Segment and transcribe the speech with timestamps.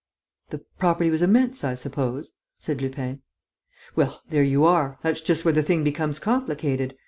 [0.49, 3.21] "The property was immense, I suppose?" said Lupin.
[3.95, 4.97] "Well, there you are!
[5.03, 6.97] That's just where the thing becomes complicated.